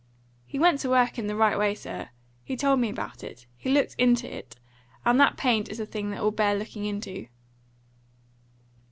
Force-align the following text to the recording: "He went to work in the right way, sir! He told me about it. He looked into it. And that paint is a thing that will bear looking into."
"He 0.47 0.57
went 0.57 0.79
to 0.79 0.89
work 0.89 1.19
in 1.19 1.27
the 1.27 1.35
right 1.35 1.55
way, 1.55 1.75
sir! 1.75 2.09
He 2.43 2.55
told 2.57 2.79
me 2.79 2.89
about 2.89 3.23
it. 3.23 3.45
He 3.55 3.69
looked 3.69 3.93
into 3.99 4.25
it. 4.35 4.55
And 5.05 5.19
that 5.19 5.37
paint 5.37 5.69
is 5.69 5.79
a 5.79 5.85
thing 5.85 6.09
that 6.09 6.23
will 6.23 6.31
bear 6.31 6.55
looking 6.55 6.85
into." 6.85 7.27